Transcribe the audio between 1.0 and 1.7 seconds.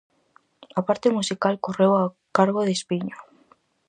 musical